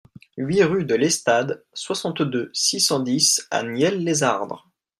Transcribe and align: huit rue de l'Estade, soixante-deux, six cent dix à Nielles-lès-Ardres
huit 0.35 0.63
rue 0.63 0.83
de 0.83 0.95
l'Estade, 0.95 1.63
soixante-deux, 1.75 2.49
six 2.55 2.79
cent 2.79 3.01
dix 3.01 3.47
à 3.51 3.61
Nielles-lès-Ardres 3.61 4.67